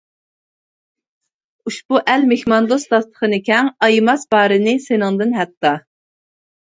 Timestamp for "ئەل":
2.13-2.25